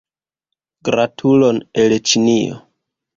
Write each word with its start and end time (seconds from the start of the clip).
Gratulon 0.87 1.59
el 1.83 1.93
Ĉinio! 2.13 2.57